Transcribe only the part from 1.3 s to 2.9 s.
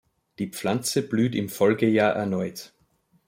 im Folgejahr erneut.